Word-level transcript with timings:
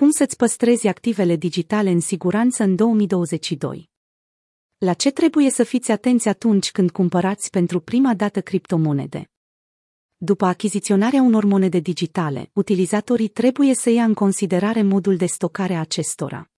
Cum 0.00 0.10
să-ți 0.10 0.36
păstrezi 0.36 0.86
activele 0.86 1.36
digitale 1.36 1.90
în 1.90 2.00
siguranță 2.00 2.62
în 2.62 2.76
2022? 2.76 3.90
La 4.78 4.92
ce 4.92 5.10
trebuie 5.10 5.50
să 5.50 5.62
fiți 5.62 5.90
atenți 5.90 6.28
atunci 6.28 6.70
când 6.70 6.90
cumpărați 6.90 7.50
pentru 7.50 7.80
prima 7.80 8.14
dată 8.14 8.40
criptomonede? 8.40 9.30
După 10.16 10.46
achiziționarea 10.46 11.22
unor 11.22 11.44
monede 11.44 11.78
digitale, 11.78 12.50
utilizatorii 12.52 13.28
trebuie 13.28 13.74
să 13.74 13.90
ia 13.90 14.04
în 14.04 14.14
considerare 14.14 14.82
modul 14.82 15.16
de 15.16 15.26
stocare 15.26 15.74
a 15.74 15.80
acestora. 15.80 16.50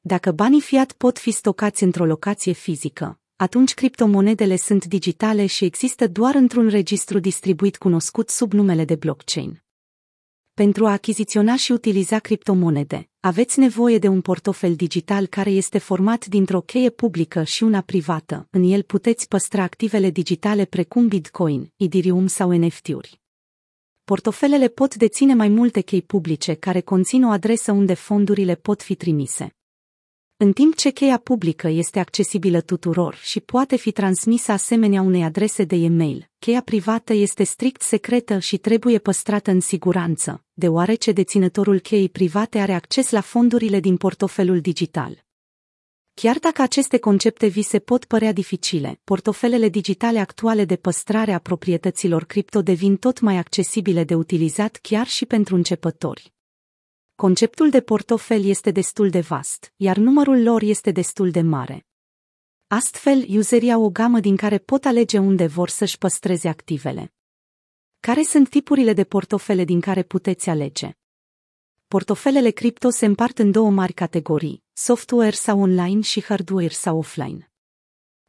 Dacă 0.00 0.32
banii 0.32 0.60
fiat 0.60 0.92
pot 0.92 1.18
fi 1.18 1.30
stocați 1.30 1.82
într-o 1.82 2.04
locație 2.04 2.52
fizică, 2.52 3.20
atunci 3.36 3.74
criptomonedele 3.74 4.56
sunt 4.56 4.84
digitale 4.84 5.46
și 5.46 5.64
există 5.64 6.08
doar 6.08 6.34
într-un 6.34 6.68
registru 6.68 7.18
distribuit 7.18 7.76
cunoscut 7.76 8.28
sub 8.28 8.52
numele 8.52 8.84
de 8.84 8.94
blockchain. 8.94 9.65
Pentru 10.62 10.86
a 10.86 10.92
achiziționa 10.92 11.56
și 11.56 11.72
utiliza 11.72 12.18
criptomonede, 12.18 13.08
aveți 13.20 13.58
nevoie 13.58 13.98
de 13.98 14.08
un 14.08 14.20
portofel 14.20 14.74
digital 14.74 15.26
care 15.26 15.50
este 15.50 15.78
format 15.78 16.26
dintr-o 16.26 16.60
cheie 16.60 16.90
publică 16.90 17.42
și 17.42 17.62
una 17.62 17.80
privată. 17.80 18.48
În 18.50 18.62
el 18.62 18.82
puteți 18.82 19.28
păstra 19.28 19.62
activele 19.62 20.10
digitale 20.10 20.64
precum 20.64 21.08
Bitcoin, 21.08 21.72
Ethereum 21.76 22.26
sau 22.26 22.52
NFT-uri. 22.52 23.20
Portofelele 24.04 24.68
pot 24.68 24.94
deține 24.94 25.34
mai 25.34 25.48
multe 25.48 25.80
chei 25.80 26.02
publice 26.02 26.54
care 26.54 26.80
conțin 26.80 27.24
o 27.24 27.30
adresă 27.30 27.72
unde 27.72 27.94
fondurile 27.94 28.54
pot 28.54 28.82
fi 28.82 28.94
trimise. 28.94 29.55
În 30.38 30.52
timp 30.52 30.74
ce 30.74 30.90
cheia 30.90 31.18
publică 31.18 31.68
este 31.68 31.98
accesibilă 31.98 32.60
tuturor 32.60 33.14
și 33.22 33.40
poate 33.40 33.76
fi 33.76 33.92
transmisă 33.92 34.52
asemenea 34.52 35.02
unei 35.02 35.22
adrese 35.22 35.64
de 35.64 35.76
e-mail, 35.76 36.30
cheia 36.38 36.60
privată 36.62 37.12
este 37.12 37.44
strict 37.44 37.82
secretă 37.82 38.38
și 38.38 38.56
trebuie 38.56 38.98
păstrată 38.98 39.50
în 39.50 39.60
siguranță, 39.60 40.44
deoarece 40.52 41.12
deținătorul 41.12 41.78
cheii 41.78 42.08
private 42.08 42.58
are 42.58 42.72
acces 42.72 43.10
la 43.10 43.20
fondurile 43.20 43.80
din 43.80 43.96
portofelul 43.96 44.60
digital. 44.60 45.24
Chiar 46.14 46.38
dacă 46.38 46.62
aceste 46.62 46.98
concepte 46.98 47.46
vi 47.46 47.62
se 47.62 47.78
pot 47.78 48.04
părea 48.04 48.32
dificile, 48.32 49.00
portofelele 49.04 49.68
digitale 49.68 50.18
actuale 50.18 50.64
de 50.64 50.76
păstrare 50.76 51.32
a 51.32 51.38
proprietăților 51.38 52.24
cripto 52.24 52.62
devin 52.62 52.96
tot 52.96 53.20
mai 53.20 53.36
accesibile 53.36 54.04
de 54.04 54.14
utilizat 54.14 54.78
chiar 54.82 55.06
și 55.06 55.26
pentru 55.26 55.54
începători. 55.54 56.35
Conceptul 57.16 57.70
de 57.70 57.80
portofel 57.80 58.44
este 58.44 58.70
destul 58.70 59.10
de 59.10 59.20
vast, 59.20 59.72
iar 59.76 59.96
numărul 59.96 60.42
lor 60.42 60.62
este 60.62 60.90
destul 60.90 61.30
de 61.30 61.40
mare. 61.40 61.86
Astfel, 62.66 63.24
userii 63.28 63.72
au 63.72 63.82
o 63.82 63.90
gamă 63.90 64.20
din 64.20 64.36
care 64.36 64.58
pot 64.58 64.84
alege 64.84 65.18
unde 65.18 65.46
vor 65.46 65.68
să-și 65.68 65.98
păstreze 65.98 66.48
activele. 66.48 67.14
Care 68.00 68.22
sunt 68.22 68.48
tipurile 68.48 68.92
de 68.92 69.04
portofele 69.04 69.64
din 69.64 69.80
care 69.80 70.02
puteți 70.02 70.48
alege? 70.48 70.96
Portofelele 71.86 72.50
cripto 72.50 72.90
se 72.90 73.06
împart 73.06 73.38
în 73.38 73.50
două 73.50 73.70
mari 73.70 73.92
categorii, 73.92 74.62
software 74.72 75.30
sau 75.30 75.60
online 75.60 76.00
și 76.00 76.22
hardware 76.22 76.68
sau 76.68 76.98
offline. 76.98 77.50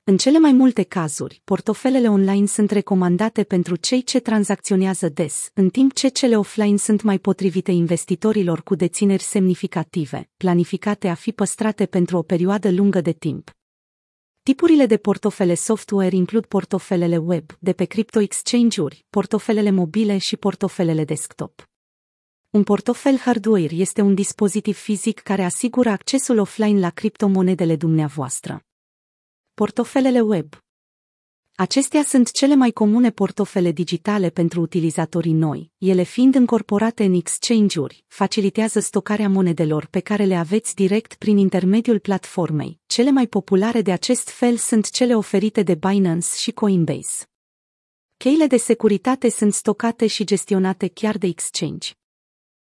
În 0.10 0.18
cele 0.18 0.40
mai 0.40 0.52
multe 0.52 0.84
cazuri, 0.84 1.42
portofelele 1.44 2.10
online 2.10 2.46
sunt 2.46 2.72
recomandate 2.72 3.44
pentru 3.44 3.76
cei 3.76 4.04
ce 4.04 4.20
tranzacționează 4.20 5.10
des, 5.10 5.50
în 5.54 5.70
timp 5.70 5.94
ce 5.94 6.08
cele 6.08 6.38
offline 6.38 6.78
sunt 6.78 7.02
mai 7.02 7.20
potrivite 7.20 7.72
investitorilor 7.72 8.62
cu 8.62 8.76
dețineri 8.76 9.24
semnificative, 9.24 10.30
planificate 10.38 11.08
a 11.08 11.14
fi 11.14 11.32
păstrate 11.32 11.86
pentru 11.86 12.18
o 12.18 12.22
perioadă 12.22 12.72
lungă 12.72 13.02
de 13.02 13.12
timp. 13.12 13.52
Tipurile 14.44 14.86
de 14.86 14.98
portofele 14.98 15.54
software 15.54 16.16
includ 16.16 16.46
portofelele 16.46 17.18
web, 17.18 17.52
de 17.60 17.74
pe 17.74 17.86
crypto 17.86 18.20
exchange-uri, 18.20 19.06
portofelele 19.10 19.72
mobile 19.72 20.18
și 20.18 20.38
portofelele 20.38 21.04
desktop. 21.04 21.70
Un 22.50 22.64
portofel 22.64 23.18
hardware 23.18 23.76
este 23.76 24.02
un 24.02 24.14
dispozitiv 24.14 24.78
fizic 24.78 25.20
care 25.20 25.44
asigură 25.44 25.90
accesul 25.90 26.38
offline 26.38 26.80
la 26.80 26.90
criptomonedele 26.90 27.76
dumneavoastră. 27.76 28.62
Portofelele 29.60 30.22
web 30.22 30.54
Acestea 31.56 32.04
sunt 32.04 32.32
cele 32.32 32.56
mai 32.56 32.72
comune 32.72 33.12
portofele 33.12 33.72
digitale 33.72 34.30
pentru 34.30 34.62
utilizatorii 34.62 35.34
noi, 35.34 35.72
ele 35.78 36.04
fiind 36.04 36.36
încorporate 36.36 37.04
în 37.04 37.14
exchange-uri, 37.14 38.04
facilitează 38.08 38.80
stocarea 38.80 39.30
monedelor 39.30 39.86
pe 39.86 40.00
care 40.00 40.24
le 40.24 40.36
aveți 40.36 40.76
direct 40.76 41.14
prin 41.14 41.38
intermediul 41.38 42.00
platformei. 42.00 42.80
Cele 42.86 43.12
mai 43.12 43.28
populare 43.28 43.82
de 43.82 43.92
acest 43.92 44.30
fel 44.30 44.58
sunt 44.58 44.90
cele 44.90 45.16
oferite 45.16 45.64
de 45.64 45.76
Binance 45.76 46.28
și 46.36 46.52
Coinbase. 46.52 47.26
Cheile 48.18 48.48
de 48.48 48.58
securitate 48.58 49.30
sunt 49.30 49.54
stocate 49.54 50.08
și 50.08 50.24
gestionate 50.24 50.88
chiar 50.88 51.18
de 51.18 51.28
exchange. 51.28 51.97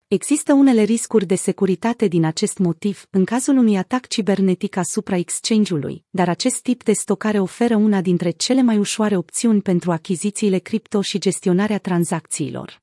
Există 0.09 0.53
unele 0.53 0.83
riscuri 0.83 1.27
de 1.27 1.35
securitate 1.35 2.07
din 2.07 2.25
acest 2.25 2.59
motiv 2.59 3.07
în 3.11 3.25
cazul 3.25 3.57
unui 3.57 3.77
atac 3.77 4.07
cibernetic 4.07 4.77
asupra 4.77 5.17
exchange-ului, 5.17 6.05
dar 6.11 6.29
acest 6.29 6.63
tip 6.63 6.83
de 6.83 6.93
stocare 6.93 7.41
oferă 7.41 7.77
una 7.77 8.01
dintre 8.01 8.31
cele 8.31 8.63
mai 8.63 8.79
ușoare 8.79 9.17
opțiuni 9.17 9.63
pentru 9.63 9.91
achizițiile 9.91 10.59
cripto 10.59 11.01
și 11.01 11.19
gestionarea 11.19 11.79
tranzacțiilor. 11.79 12.83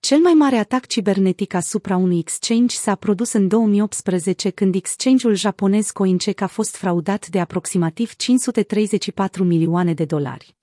Cel 0.00 0.18
mai 0.18 0.32
mare 0.32 0.56
atac 0.56 0.86
cibernetic 0.86 1.54
asupra 1.54 1.96
unui 1.96 2.18
exchange 2.18 2.76
s-a 2.76 2.94
produs 2.94 3.32
în 3.32 3.48
2018 3.48 4.50
când 4.50 4.74
exchange-ul 4.74 5.34
japonez 5.34 5.90
CoinCheck 5.90 6.40
a 6.40 6.46
fost 6.46 6.76
fraudat 6.76 7.28
de 7.28 7.40
aproximativ 7.40 8.14
534 8.14 9.44
milioane 9.44 9.94
de 9.94 10.04
dolari. 10.04 10.56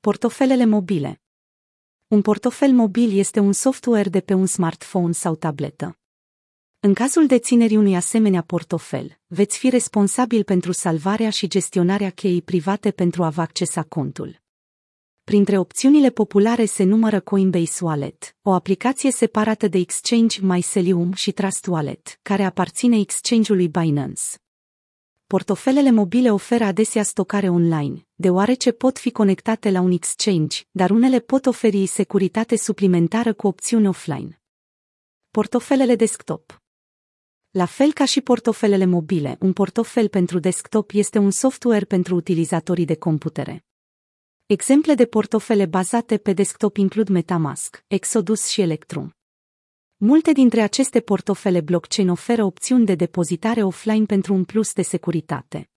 Portofelele 0.00 0.64
mobile 0.64 1.21
un 2.12 2.22
portofel 2.22 2.72
mobil 2.72 3.18
este 3.18 3.40
un 3.40 3.52
software 3.52 4.08
de 4.08 4.20
pe 4.20 4.34
un 4.34 4.46
smartphone 4.46 5.12
sau 5.12 5.34
tabletă. 5.34 5.98
În 6.80 6.94
cazul 6.94 7.26
deținerii 7.26 7.76
unui 7.76 7.96
asemenea 7.96 8.42
portofel, 8.42 9.18
veți 9.26 9.58
fi 9.58 9.68
responsabil 9.68 10.44
pentru 10.44 10.72
salvarea 10.72 11.30
și 11.30 11.46
gestionarea 11.48 12.10
cheii 12.10 12.42
private 12.42 12.90
pentru 12.90 13.22
a 13.22 13.28
vă 13.28 13.40
accesa 13.40 13.82
contul. 13.82 14.40
Printre 15.24 15.58
opțiunile 15.58 16.10
populare 16.10 16.64
se 16.64 16.84
numără 16.84 17.20
Coinbase 17.20 17.84
Wallet, 17.84 18.36
o 18.42 18.52
aplicație 18.52 19.10
separată 19.10 19.68
de 19.68 19.78
exchange 19.78 20.38
Mycelium 20.42 21.12
și 21.12 21.32
Trust 21.32 21.66
Wallet, 21.66 22.18
care 22.22 22.44
aparține 22.44 22.98
exchange-ului 22.98 23.68
Binance 23.68 24.22
portofelele 25.32 25.90
mobile 25.90 26.32
oferă 26.32 26.64
adesea 26.64 27.02
stocare 27.02 27.48
online, 27.48 28.06
deoarece 28.14 28.72
pot 28.72 28.98
fi 28.98 29.10
conectate 29.10 29.70
la 29.70 29.80
un 29.80 29.90
exchange, 29.90 30.62
dar 30.70 30.90
unele 30.90 31.20
pot 31.20 31.46
oferi 31.46 31.86
securitate 31.86 32.56
suplimentară 32.56 33.32
cu 33.32 33.46
opțiuni 33.46 33.86
offline. 33.86 34.42
Portofelele 35.30 35.94
desktop 35.96 36.62
La 37.50 37.64
fel 37.64 37.92
ca 37.92 38.04
și 38.04 38.20
portofelele 38.20 38.84
mobile, 38.84 39.36
un 39.40 39.52
portofel 39.52 40.08
pentru 40.08 40.38
desktop 40.38 40.90
este 40.94 41.18
un 41.18 41.30
software 41.30 41.84
pentru 41.84 42.14
utilizatorii 42.14 42.84
de 42.84 42.96
computere. 42.96 43.64
Exemple 44.46 44.94
de 44.94 45.06
portofele 45.06 45.66
bazate 45.66 46.18
pe 46.18 46.32
desktop 46.32 46.76
includ 46.76 47.08
MetaMask, 47.08 47.84
Exodus 47.86 48.46
și 48.46 48.60
Electrum. 48.60 49.14
Multe 50.04 50.32
dintre 50.32 50.60
aceste 50.60 51.00
portofele 51.00 51.60
blockchain 51.60 52.08
oferă 52.08 52.44
opțiuni 52.44 52.86
de 52.86 52.94
depozitare 52.94 53.62
offline 53.62 54.04
pentru 54.04 54.34
un 54.34 54.44
plus 54.44 54.72
de 54.72 54.82
securitate. 54.82 55.70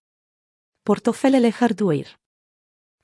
Portofelele 0.84 1.50
hardware 1.50 2.20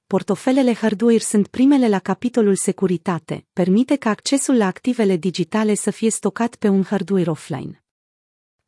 Portofelele 0.07 0.73
hardware 0.73 1.17
sunt 1.17 1.47
primele 1.47 1.87
la 1.87 1.99
capitolul 1.99 2.55
securitate, 2.55 3.45
permite 3.53 3.95
ca 3.95 4.09
accesul 4.09 4.57
la 4.57 4.65
activele 4.65 5.15
digitale 5.15 5.73
să 5.73 5.91
fie 5.91 6.09
stocat 6.09 6.55
pe 6.55 6.67
un 6.67 6.83
hardware 6.83 7.29
offline. 7.29 7.83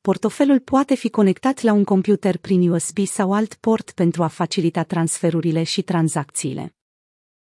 Portofelul 0.02 0.60
poate 0.60 0.96
fi 0.96 1.10
conectat 1.10 1.62
la 1.62 1.74
un 1.74 1.84
computer 1.84 2.38
prin 2.38 2.70
USB 2.70 2.98
sau 2.98 3.34
alt 3.34 3.54
port 3.54 3.92
pentru 3.92 4.24
a 4.24 4.28
facilita 4.28 4.84
transferurile 4.84 5.64
și 5.64 5.82
tranzacțiile. 5.82 6.76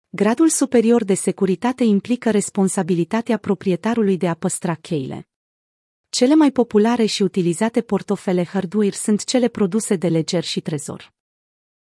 Gradul 0.08 0.48
superior 0.48 1.04
de 1.04 1.14
securitate 1.14 1.84
implică 1.84 2.30
responsabilitatea 2.30 3.36
proprietarului 3.36 4.16
de 4.16 4.28
a 4.28 4.34
păstra 4.34 4.74
cheile. 4.74 5.28
Cele 6.08 6.34
mai 6.34 6.50
populare 6.50 7.04
și 7.04 7.22
utilizate 7.22 7.80
portofele 7.80 8.44
hardware 8.44 8.90
sunt 8.90 9.24
cele 9.24 9.48
produse 9.48 9.96
de 9.96 10.08
Ledger 10.08 10.44
și 10.44 10.60
Trezor. 10.60 11.12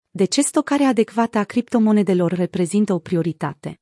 De 0.09 0.25
ce 0.25 0.41
stocarea 0.41 0.87
adecvată 0.87 1.37
a 1.37 1.43
criptomonedelor 1.43 2.31
reprezintă 2.31 2.93
o 2.93 2.99
prioritate? 2.99 3.81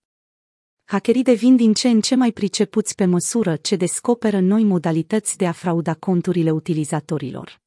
Hackerii 0.83 1.23
devin 1.23 1.55
din 1.55 1.73
ce 1.73 1.87
în 1.87 2.01
ce 2.01 2.15
mai 2.15 2.31
pricepuți 2.31 2.95
pe 2.95 3.05
măsură 3.05 3.55
ce 3.55 3.75
descoperă 3.75 4.39
noi 4.39 4.63
modalități 4.63 5.37
de 5.37 5.47
a 5.47 5.51
frauda 5.51 5.93
conturile 5.93 6.51
utilizatorilor. 6.51 7.63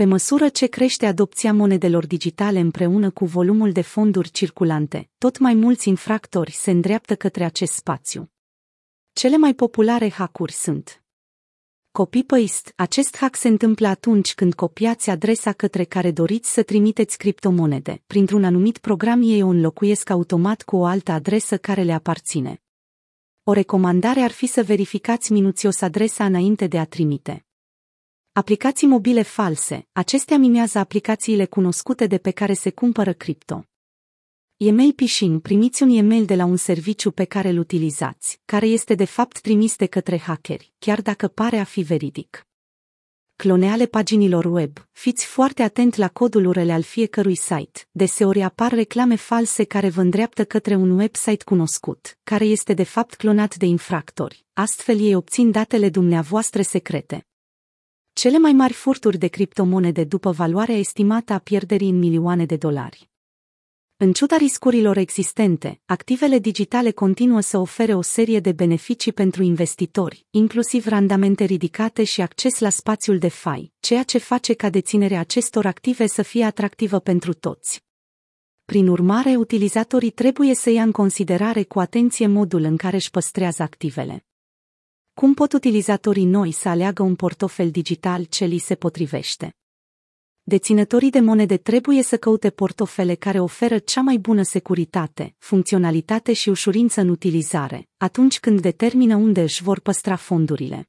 Pe 0.00 0.06
măsură 0.06 0.48
ce 0.48 0.66
crește 0.66 1.06
adopția 1.06 1.52
monedelor 1.52 2.06
digitale 2.06 2.58
împreună 2.58 3.10
cu 3.10 3.24
volumul 3.24 3.72
de 3.72 3.80
fonduri 3.80 4.30
circulante, 4.30 5.10
tot 5.18 5.38
mai 5.38 5.54
mulți 5.54 5.88
infractori 5.88 6.50
se 6.50 6.70
îndreaptă 6.70 7.16
către 7.16 7.44
acest 7.44 7.72
spațiu. 7.72 8.30
Cele 9.12 9.36
mai 9.36 9.54
populare 9.54 10.10
hackuri 10.10 10.52
sunt 10.52 11.02
Copy-paste. 11.90 12.72
Acest 12.76 13.16
hack 13.16 13.36
se 13.36 13.48
întâmplă 13.48 13.86
atunci 13.86 14.34
când 14.34 14.54
copiați 14.54 15.10
adresa 15.10 15.52
către 15.52 15.84
care 15.84 16.10
doriți 16.10 16.52
să 16.52 16.62
trimiteți 16.62 17.18
criptomonede. 17.18 18.02
Printr-un 18.06 18.44
anumit 18.44 18.78
program 18.78 19.22
ei 19.22 19.42
o 19.42 19.48
înlocuiesc 19.48 20.10
automat 20.10 20.62
cu 20.62 20.76
o 20.76 20.84
altă 20.84 21.12
adresă 21.12 21.58
care 21.58 21.82
le 21.82 21.92
aparține. 21.92 22.62
O 23.44 23.52
recomandare 23.52 24.20
ar 24.20 24.30
fi 24.30 24.46
să 24.46 24.62
verificați 24.62 25.32
minuțios 25.32 25.80
adresa 25.80 26.24
înainte 26.24 26.66
de 26.66 26.78
a 26.78 26.84
trimite. 26.84 27.44
Aplicații 28.40 28.86
mobile 28.86 29.22
false. 29.22 29.86
Acestea 29.92 30.36
mimează 30.36 30.78
aplicațiile 30.78 31.44
cunoscute 31.44 32.06
de 32.06 32.18
pe 32.18 32.30
care 32.30 32.52
se 32.52 32.70
cumpără 32.70 33.12
cripto. 33.12 33.64
E-mail 34.56 34.92
phishing, 34.92 35.40
primiți 35.40 35.82
un 35.82 35.90
e-mail 35.90 36.24
de 36.24 36.34
la 36.34 36.44
un 36.44 36.56
serviciu 36.56 37.10
pe 37.10 37.24
care 37.24 37.48
îl 37.48 37.58
utilizați, 37.58 38.40
care 38.44 38.66
este 38.66 38.94
de 38.94 39.04
fapt 39.04 39.40
trimis 39.40 39.76
de 39.76 39.86
către 39.86 40.18
hackeri, 40.18 40.72
chiar 40.78 41.02
dacă 41.02 41.28
pare 41.28 41.58
a 41.58 41.64
fi 41.64 41.80
veridic. 41.80 42.46
Cloneale 43.36 43.86
paginilor 43.86 44.44
web, 44.44 44.72
fiți 44.92 45.24
foarte 45.24 45.62
atent 45.62 45.94
la 45.94 46.08
codul 46.08 46.44
URL 46.44 46.70
al 46.70 46.82
fiecărui 46.82 47.36
site, 47.36 47.88
deseori 47.90 48.42
apar 48.42 48.72
reclame 48.72 49.16
false 49.16 49.64
care 49.64 49.88
vă 49.88 50.00
îndreaptă 50.00 50.44
către 50.44 50.74
un 50.74 50.90
website 50.90 51.44
cunoscut, 51.44 52.18
care 52.22 52.44
este 52.44 52.74
de 52.74 52.84
fapt 52.84 53.14
clonat 53.14 53.56
de 53.56 53.66
infractori, 53.66 54.44
astfel 54.52 55.00
ei 55.00 55.14
obțin 55.14 55.50
datele 55.50 55.88
dumneavoastră 55.88 56.62
secrete. 56.62 57.24
Cele 58.12 58.38
mai 58.38 58.52
mari 58.52 58.72
furturi 58.72 59.18
de 59.18 59.26
criptomonede 59.26 60.04
după 60.04 60.30
valoarea 60.30 60.76
estimată 60.76 61.32
a 61.32 61.38
pierderii 61.38 61.88
în 61.88 61.98
milioane 61.98 62.44
de 62.44 62.56
dolari. 62.56 63.10
În 63.96 64.12
ciuda 64.12 64.36
riscurilor 64.36 64.96
existente, 64.96 65.80
activele 65.84 66.38
digitale 66.38 66.90
continuă 66.90 67.40
să 67.40 67.58
ofere 67.58 67.94
o 67.94 68.02
serie 68.02 68.40
de 68.40 68.52
beneficii 68.52 69.12
pentru 69.12 69.42
investitori, 69.42 70.26
inclusiv 70.30 70.86
randamente 70.86 71.44
ridicate 71.44 72.04
și 72.04 72.20
acces 72.20 72.58
la 72.58 72.68
spațiul 72.68 73.18
de 73.18 73.28
fai, 73.28 73.72
ceea 73.80 74.02
ce 74.02 74.18
face 74.18 74.54
ca 74.54 74.70
deținerea 74.70 75.20
acestor 75.20 75.66
active 75.66 76.06
să 76.06 76.22
fie 76.22 76.44
atractivă 76.44 76.98
pentru 76.98 77.32
toți. 77.32 77.84
Prin 78.64 78.88
urmare, 78.88 79.36
utilizatorii 79.36 80.10
trebuie 80.10 80.54
să 80.54 80.70
ia 80.70 80.82
în 80.82 80.92
considerare 80.92 81.62
cu 81.62 81.80
atenție 81.80 82.26
modul 82.26 82.62
în 82.62 82.76
care 82.76 82.96
își 82.96 83.10
păstrează 83.10 83.62
activele. 83.62 84.24
Cum 85.20 85.34
pot 85.34 85.52
utilizatorii 85.52 86.24
noi 86.24 86.52
să 86.52 86.68
aleagă 86.68 87.02
un 87.02 87.14
portofel 87.14 87.70
digital 87.70 88.24
ce 88.24 88.44
li 88.44 88.58
se 88.58 88.74
potrivește? 88.74 89.54
Deținătorii 90.42 91.10
de 91.10 91.20
monede 91.20 91.56
trebuie 91.56 92.02
să 92.02 92.16
căute 92.16 92.50
portofele 92.50 93.14
care 93.14 93.40
oferă 93.40 93.78
cea 93.78 94.00
mai 94.00 94.16
bună 94.16 94.42
securitate, 94.42 95.34
funcționalitate 95.38 96.32
și 96.32 96.48
ușurință 96.48 97.00
în 97.00 97.08
utilizare, 97.08 97.88
atunci 97.96 98.40
când 98.40 98.60
determină 98.60 99.16
unde 99.16 99.42
își 99.42 99.62
vor 99.62 99.80
păstra 99.80 100.16
fondurile. 100.16 100.88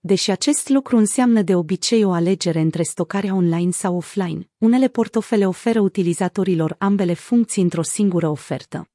Deși 0.00 0.30
acest 0.30 0.68
lucru 0.68 0.96
înseamnă 0.96 1.42
de 1.42 1.54
obicei 1.54 2.04
o 2.04 2.12
alegere 2.12 2.60
între 2.60 2.82
stocarea 2.82 3.34
online 3.34 3.70
sau 3.70 3.96
offline, 3.96 4.50
unele 4.58 4.88
portofele 4.88 5.46
oferă 5.46 5.80
utilizatorilor 5.80 6.76
ambele 6.78 7.14
funcții 7.14 7.62
într-o 7.62 7.82
singură 7.82 8.28
ofertă. 8.28 8.88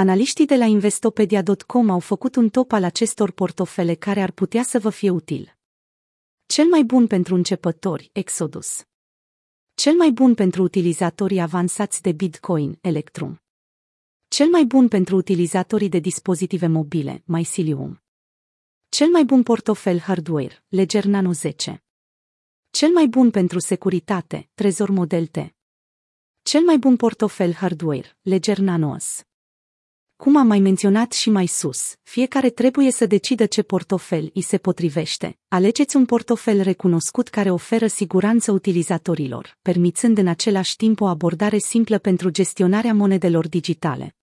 Analiștii 0.00 0.46
de 0.46 0.56
la 0.56 0.64
Investopedia.com 0.64 1.90
au 1.90 1.98
făcut 1.98 2.36
un 2.36 2.48
top 2.48 2.72
al 2.72 2.84
acestor 2.84 3.30
portofele 3.30 3.94
care 3.94 4.22
ar 4.22 4.30
putea 4.30 4.62
să 4.62 4.78
vă 4.78 4.90
fie 4.90 5.10
util. 5.10 5.56
Cel 6.46 6.66
mai 6.66 6.82
bun 6.82 7.06
pentru 7.06 7.34
începători, 7.34 8.10
Exodus. 8.12 8.84
Cel 9.74 9.94
mai 9.94 10.10
bun 10.10 10.34
pentru 10.34 10.62
utilizatorii 10.62 11.40
avansați 11.40 12.02
de 12.02 12.12
Bitcoin, 12.12 12.78
Electrum. 12.80 13.40
Cel 14.28 14.48
mai 14.48 14.64
bun 14.64 14.88
pentru 14.88 15.16
utilizatorii 15.16 15.88
de 15.88 15.98
dispozitive 15.98 16.66
mobile, 16.66 17.22
Mycelium. 17.24 18.02
Cel 18.88 19.08
mai 19.08 19.24
bun 19.24 19.42
portofel 19.42 19.98
hardware, 19.98 20.64
Ledger 20.68 21.04
Nano 21.04 21.32
10. 21.32 21.84
Cel 22.70 22.90
mai 22.90 23.06
bun 23.06 23.30
pentru 23.30 23.58
securitate, 23.58 24.50
Trezor 24.54 24.90
Model 24.90 25.26
T. 25.26 25.36
Cel 26.42 26.62
mai 26.62 26.78
bun 26.78 26.96
portofel 26.96 27.52
hardware, 27.52 28.18
Ledger 28.20 28.58
Nano 28.58 28.98
S. 28.98 29.24
Cum 30.20 30.36
am 30.36 30.46
mai 30.46 30.58
menționat 30.58 31.12
și 31.12 31.30
mai 31.30 31.46
sus, 31.46 31.94
fiecare 32.02 32.50
trebuie 32.50 32.90
să 32.90 33.06
decidă 33.06 33.46
ce 33.46 33.62
portofel 33.62 34.30
îi 34.34 34.42
se 34.42 34.58
potrivește. 34.58 35.38
Alegeți 35.48 35.96
un 35.96 36.04
portofel 36.04 36.60
recunoscut 36.60 37.28
care 37.28 37.50
oferă 37.50 37.86
siguranță 37.86 38.52
utilizatorilor, 38.52 39.58
permițând 39.62 40.18
în 40.18 40.26
același 40.26 40.76
timp 40.76 41.00
o 41.00 41.06
abordare 41.06 41.58
simplă 41.58 41.98
pentru 41.98 42.30
gestionarea 42.30 42.94
monedelor 42.94 43.48
digitale. 43.48 44.14